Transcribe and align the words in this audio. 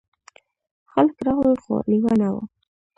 خلک 0.91 1.15
راغلل 1.25 1.55
خو 1.63 1.73
لیوه 1.89 2.13
نه 2.21 2.29
و. 2.33 2.35